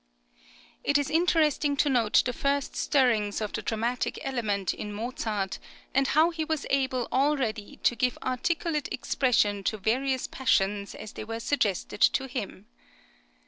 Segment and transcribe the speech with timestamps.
[0.83, 5.59] It is interesting to note the first stirrings of the dramatic element in Mozart,
[5.93, 11.23] and how he was able already to give articulate expression to various passions as they
[11.23, 12.65] were suggested to him.